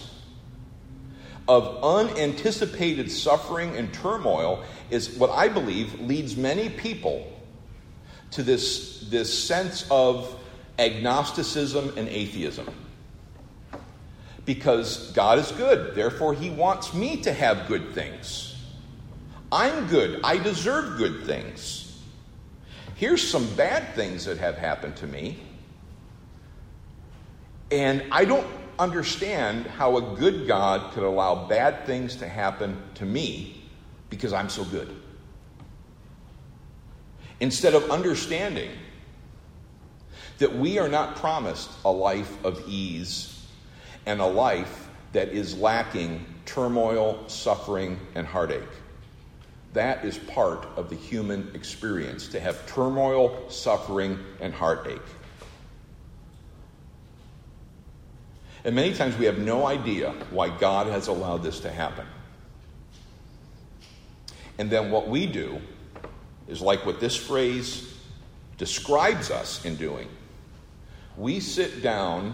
of 1.47 1.83
unanticipated 1.83 3.11
suffering 3.11 3.75
and 3.75 3.93
turmoil 3.93 4.63
is 4.89 5.17
what 5.17 5.29
I 5.29 5.47
believe 5.47 5.99
leads 6.01 6.35
many 6.35 6.69
people 6.69 7.31
to 8.31 8.43
this, 8.43 9.07
this 9.09 9.47
sense 9.47 9.85
of 9.89 10.35
agnosticism 10.77 11.93
and 11.97 12.09
atheism 12.09 12.67
because 14.45 15.11
God 15.11 15.39
is 15.39 15.51
good. 15.51 15.95
Therefore, 15.95 16.33
He 16.33 16.49
wants 16.49 16.93
me 16.93 17.17
to 17.23 17.33
have 17.33 17.67
good 17.67 17.93
things. 17.93 18.55
I'm 19.51 19.87
good. 19.87 20.21
I 20.23 20.37
deserve 20.37 20.97
good 20.97 21.25
things. 21.25 22.01
Here's 22.95 23.27
some 23.27 23.47
bad 23.55 23.93
things 23.95 24.25
that 24.25 24.37
have 24.37 24.57
happened 24.57 24.95
to 24.97 25.07
me. 25.07 25.39
And 27.71 28.03
I 28.11 28.25
don't 28.25 28.47
understand 28.77 29.65
how 29.65 29.97
a 29.97 30.15
good 30.15 30.47
God 30.47 30.93
could 30.93 31.03
allow 31.03 31.47
bad 31.47 31.85
things 31.85 32.15
to 32.17 32.27
happen 32.27 32.81
to 32.95 33.05
me 33.05 33.63
because 34.09 34.33
I'm 34.33 34.49
so 34.49 34.63
good. 34.63 34.95
Instead 37.39 37.73
of 37.73 37.89
understanding 37.91 38.71
that 40.37 40.55
we 40.55 40.79
are 40.79 40.87
not 40.87 41.15
promised 41.17 41.69
a 41.83 41.91
life 41.91 42.43
of 42.45 42.63
ease 42.67 43.34
and 44.05 44.21
a 44.21 44.25
life 44.25 44.89
that 45.13 45.29
is 45.29 45.57
lacking 45.57 46.25
turmoil, 46.45 47.27
suffering, 47.27 47.99
and 48.15 48.27
heartache. 48.27 48.61
That 49.73 50.05
is 50.05 50.17
part 50.17 50.67
of 50.77 50.89
the 50.89 50.95
human 50.95 51.51
experience 51.53 52.27
to 52.29 52.39
have 52.39 52.65
turmoil, 52.67 53.49
suffering, 53.49 54.19
and 54.39 54.53
heartache. 54.53 55.01
And 58.63 58.75
many 58.75 58.93
times 58.93 59.17
we 59.17 59.25
have 59.25 59.37
no 59.37 59.67
idea 59.67 60.11
why 60.31 60.49
God 60.49 60.87
has 60.87 61.07
allowed 61.07 61.43
this 61.43 61.59
to 61.61 61.71
happen. 61.71 62.07
And 64.57 64.69
then 64.69 64.91
what 64.91 65.07
we 65.07 65.27
do 65.27 65.59
is 66.47 66.61
like 66.61 66.85
what 66.85 66.99
this 66.99 67.15
phrase 67.15 67.93
describes 68.57 69.29
us 69.29 69.63
in 69.65 69.75
doing. 69.75 70.07
We 71.17 71.39
sit 71.39 71.83
down 71.83 72.33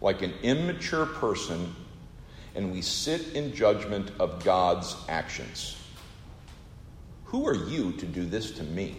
like 0.00 0.22
an 0.22 0.32
immature 0.42 1.06
person 1.06 1.74
and 2.54 2.72
we 2.72 2.82
sit 2.82 3.34
in 3.34 3.54
judgment 3.54 4.10
of 4.18 4.42
God's 4.44 4.96
actions. 5.08 5.76
Who 7.26 7.46
are 7.46 7.54
you 7.54 7.92
to 7.92 8.06
do 8.06 8.24
this 8.24 8.52
to 8.52 8.62
me? 8.62 8.96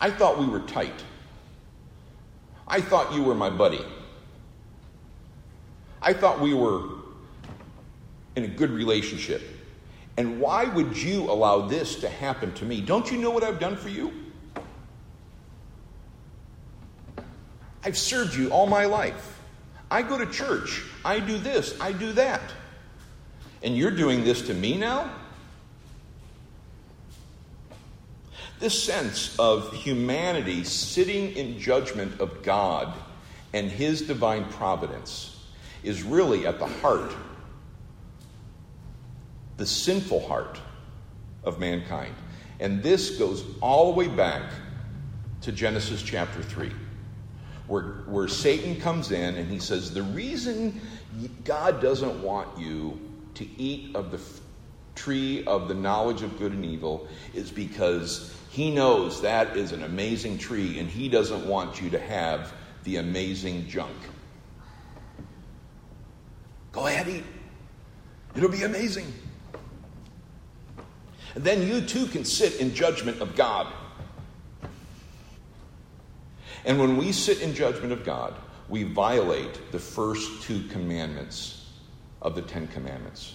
I 0.00 0.10
thought 0.10 0.38
we 0.38 0.46
were 0.46 0.60
tight. 0.60 1.02
I 2.66 2.80
thought 2.80 3.12
you 3.12 3.22
were 3.22 3.34
my 3.34 3.50
buddy. 3.50 3.84
I 6.00 6.12
thought 6.12 6.40
we 6.40 6.54
were 6.54 6.82
in 8.36 8.44
a 8.44 8.48
good 8.48 8.70
relationship. 8.70 9.42
And 10.16 10.40
why 10.40 10.64
would 10.64 10.96
you 10.96 11.30
allow 11.30 11.62
this 11.62 11.96
to 12.00 12.08
happen 12.08 12.52
to 12.54 12.64
me? 12.64 12.80
Don't 12.80 13.10
you 13.10 13.18
know 13.18 13.30
what 13.30 13.42
I've 13.42 13.58
done 13.58 13.76
for 13.76 13.88
you? 13.88 14.12
I've 17.88 17.96
served 17.96 18.34
you 18.34 18.50
all 18.50 18.66
my 18.66 18.84
life. 18.84 19.40
I 19.90 20.02
go 20.02 20.18
to 20.18 20.26
church. 20.26 20.84
I 21.06 21.20
do 21.20 21.38
this. 21.38 21.74
I 21.80 21.92
do 21.92 22.12
that. 22.12 22.42
And 23.62 23.78
you're 23.78 23.90
doing 23.90 24.24
this 24.24 24.42
to 24.48 24.52
me 24.52 24.76
now? 24.76 25.10
This 28.60 28.84
sense 28.84 29.34
of 29.38 29.72
humanity 29.72 30.64
sitting 30.64 31.34
in 31.34 31.58
judgment 31.58 32.20
of 32.20 32.42
God 32.42 32.92
and 33.54 33.70
His 33.70 34.02
divine 34.02 34.44
providence 34.50 35.42
is 35.82 36.02
really 36.02 36.46
at 36.46 36.58
the 36.58 36.66
heart, 36.66 37.14
the 39.56 39.64
sinful 39.64 40.28
heart 40.28 40.60
of 41.42 41.58
mankind. 41.58 42.14
And 42.60 42.82
this 42.82 43.16
goes 43.16 43.46
all 43.62 43.94
the 43.94 43.98
way 43.98 44.08
back 44.08 44.52
to 45.40 45.52
Genesis 45.52 46.02
chapter 46.02 46.42
3, 46.42 46.70
where, 47.68 47.82
where 48.06 48.28
Satan 48.28 48.80
comes 48.80 49.12
in 49.12 49.36
and 49.36 49.48
he 49.50 49.58
says, 49.58 49.92
The 49.92 50.02
reason 50.02 50.80
God 51.44 51.80
doesn't 51.80 52.22
want 52.22 52.58
you 52.58 52.98
to 53.34 53.46
eat 53.60 53.94
of 53.94 54.10
the 54.10 54.20
tree 54.94 55.44
of 55.44 55.68
the 55.68 55.74
knowledge 55.74 56.22
of 56.22 56.38
good 56.38 56.52
and 56.52 56.64
evil 56.64 57.06
is 57.32 57.50
because 57.50 58.34
he 58.50 58.70
knows 58.70 59.22
that 59.22 59.56
is 59.56 59.72
an 59.72 59.84
amazing 59.84 60.38
tree 60.38 60.78
and 60.78 60.88
he 60.88 61.08
doesn't 61.08 61.46
want 61.46 61.80
you 61.80 61.90
to 61.90 62.00
have 62.00 62.52
the 62.84 62.96
amazing 62.96 63.68
junk. 63.68 63.94
Go 66.72 66.86
ahead, 66.86 67.08
eat. 67.08 67.24
It'll 68.34 68.50
be 68.50 68.62
amazing. 68.62 69.12
And 71.34 71.44
then 71.44 71.66
you 71.66 71.80
too 71.80 72.06
can 72.06 72.24
sit 72.24 72.60
in 72.60 72.74
judgment 72.74 73.20
of 73.20 73.36
God. 73.36 73.72
And 76.64 76.78
when 76.78 76.96
we 76.96 77.12
sit 77.12 77.40
in 77.40 77.54
judgment 77.54 77.92
of 77.92 78.04
God, 78.04 78.34
we 78.68 78.82
violate 78.82 79.72
the 79.72 79.78
first 79.78 80.42
two 80.42 80.62
commandments 80.68 81.70
of 82.20 82.34
the 82.34 82.42
Ten 82.42 82.66
Commandments. 82.68 83.34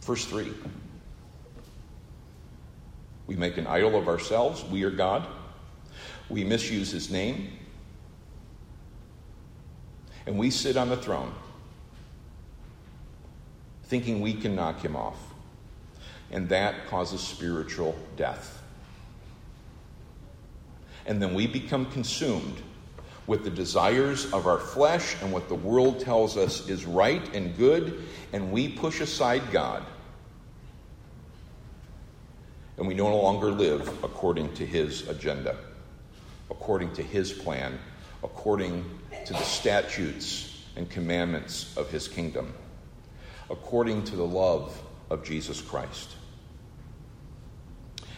First 0.00 0.28
3 0.28 0.52
We 3.26 3.36
make 3.36 3.56
an 3.56 3.66
idol 3.66 3.96
of 3.96 4.06
ourselves, 4.06 4.64
we 4.64 4.84
are 4.84 4.90
God. 4.90 5.26
We 6.28 6.44
misuse 6.44 6.90
his 6.90 7.10
name. 7.10 7.50
And 10.26 10.38
we 10.38 10.50
sit 10.50 10.76
on 10.76 10.88
the 10.88 10.96
throne 10.96 11.34
thinking 13.84 14.20
we 14.20 14.34
can 14.34 14.56
knock 14.56 14.80
him 14.82 14.96
off. 14.96 15.18
And 16.30 16.48
that 16.48 16.86
causes 16.88 17.20
spiritual 17.20 17.94
death. 18.16 18.63
And 21.06 21.20
then 21.20 21.34
we 21.34 21.46
become 21.46 21.86
consumed 21.86 22.62
with 23.26 23.44
the 23.44 23.50
desires 23.50 24.32
of 24.32 24.46
our 24.46 24.58
flesh 24.58 25.16
and 25.22 25.32
what 25.32 25.48
the 25.48 25.54
world 25.54 26.00
tells 26.00 26.36
us 26.36 26.68
is 26.68 26.84
right 26.84 27.34
and 27.34 27.56
good, 27.56 28.04
and 28.32 28.52
we 28.52 28.68
push 28.68 29.00
aside 29.00 29.42
God. 29.50 29.82
And 32.76 32.86
we 32.88 32.94
no 32.94 33.16
longer 33.16 33.50
live 33.50 33.88
according 34.02 34.52
to 34.54 34.66
His 34.66 35.08
agenda, 35.08 35.56
according 36.50 36.92
to 36.94 37.02
His 37.02 37.32
plan, 37.32 37.78
according 38.22 38.84
to 39.26 39.32
the 39.32 39.42
statutes 39.42 40.64
and 40.76 40.90
commandments 40.90 41.74
of 41.76 41.90
His 41.90 42.08
kingdom, 42.08 42.52
according 43.48 44.04
to 44.04 44.16
the 44.16 44.26
love 44.26 44.82
of 45.08 45.24
Jesus 45.24 45.62
Christ. 45.62 46.10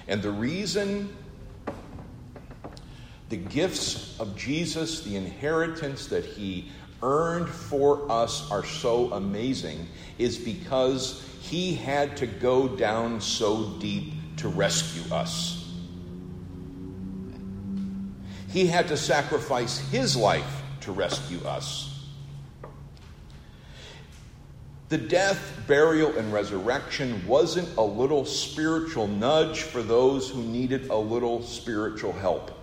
And 0.08 0.22
the 0.22 0.30
reason 0.30 1.14
the 3.28 3.36
gifts 3.36 4.18
of 4.20 4.36
Jesus, 4.36 5.02
the 5.02 5.16
inheritance 5.16 6.06
that 6.06 6.24
he 6.24 6.70
earned 7.02 7.48
for 7.48 8.10
us, 8.10 8.50
are 8.50 8.64
so 8.64 9.12
amazing 9.12 9.88
is 10.18 10.38
because 10.38 11.24
he 11.40 11.74
had 11.74 12.16
to 12.18 12.26
go 12.26 12.68
down 12.68 13.20
so 13.20 13.70
deep 13.78 14.14
to 14.36 14.48
rescue 14.48 15.14
us. 15.14 15.64
He 18.48 18.66
had 18.66 18.88
to 18.88 18.96
sacrifice 18.96 19.78
his 19.78 20.16
life 20.16 20.62
to 20.82 20.92
rescue 20.92 21.44
us. 21.44 21.92
The 24.88 24.98
death, 24.98 25.60
burial, 25.66 26.16
and 26.16 26.32
resurrection 26.32 27.26
wasn't 27.26 27.76
a 27.76 27.82
little 27.82 28.24
spiritual 28.24 29.08
nudge 29.08 29.62
for 29.62 29.82
those 29.82 30.30
who 30.30 30.42
needed 30.42 30.90
a 30.90 30.96
little 30.96 31.42
spiritual 31.42 32.12
help. 32.12 32.55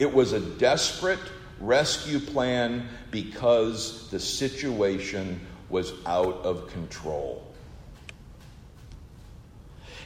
It 0.00 0.12
was 0.12 0.32
a 0.32 0.40
desperate 0.40 1.20
rescue 1.60 2.20
plan 2.20 2.88
because 3.10 4.08
the 4.10 4.18
situation 4.18 5.46
was 5.68 5.92
out 6.06 6.36
of 6.36 6.72
control. 6.72 7.46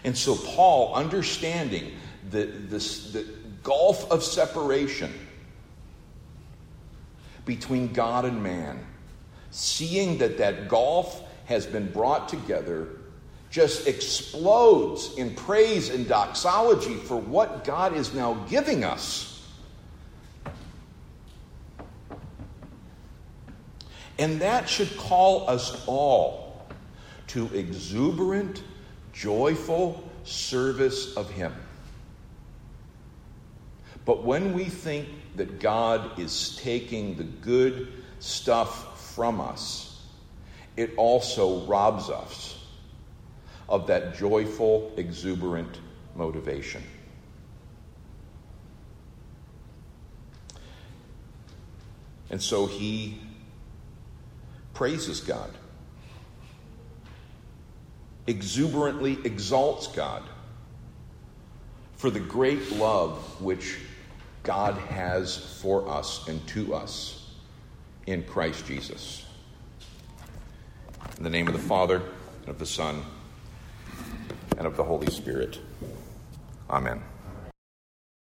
And 0.02 0.18
so, 0.18 0.34
Paul, 0.34 0.96
understanding 0.96 1.92
the, 2.28 2.46
the, 2.46 2.78
the 3.12 3.26
gulf 3.62 4.10
of 4.10 4.24
separation 4.24 5.14
between 7.44 7.92
God 7.92 8.24
and 8.24 8.42
man, 8.42 8.84
seeing 9.52 10.18
that 10.18 10.38
that 10.38 10.68
gulf 10.68 11.22
has 11.44 11.66
been 11.66 11.88
brought 11.92 12.28
together, 12.28 12.88
just 13.48 13.86
explodes 13.86 15.14
in 15.16 15.36
praise 15.36 15.88
and 15.88 16.08
doxology 16.08 16.96
for 16.96 17.16
what 17.16 17.62
God 17.62 17.94
is 17.94 18.12
now 18.12 18.34
giving 18.48 18.82
us. 18.82 19.33
And 24.18 24.40
that 24.40 24.68
should 24.68 24.96
call 24.96 25.48
us 25.50 25.84
all 25.86 26.66
to 27.28 27.46
exuberant, 27.54 28.62
joyful 29.12 30.08
service 30.24 31.16
of 31.16 31.30
Him. 31.30 31.54
But 34.04 34.22
when 34.22 34.52
we 34.52 34.64
think 34.64 35.08
that 35.36 35.60
God 35.60 36.18
is 36.18 36.56
taking 36.56 37.16
the 37.16 37.24
good 37.24 37.92
stuff 38.20 39.14
from 39.14 39.40
us, 39.40 40.02
it 40.76 40.92
also 40.96 41.64
robs 41.66 42.10
us 42.10 42.58
of 43.68 43.86
that 43.86 44.16
joyful, 44.16 44.92
exuberant 44.96 45.80
motivation. 46.14 46.82
And 52.30 52.42
so 52.42 52.66
he 52.66 53.20
praises 54.74 55.20
God, 55.20 55.50
exuberantly 58.26 59.18
exalts 59.24 59.86
God 59.88 60.22
for 61.96 62.10
the 62.10 62.20
great 62.20 62.72
love 62.72 63.16
which 63.40 63.78
God 64.42 64.74
has 64.74 65.38
for 65.62 65.88
us 65.88 66.28
and 66.28 66.46
to 66.48 66.74
us 66.74 67.30
in 68.06 68.24
Christ 68.24 68.66
Jesus. 68.66 69.24
In 71.16 71.24
the 71.24 71.30
name 71.30 71.46
of 71.46 71.54
the 71.54 71.60
Father, 71.60 72.02
and 72.40 72.48
of 72.48 72.58
the 72.58 72.66
Son, 72.66 73.02
and 74.58 74.66
of 74.66 74.76
the 74.76 74.84
Holy 74.84 75.10
Spirit. 75.10 75.58
Amen. 76.68 77.02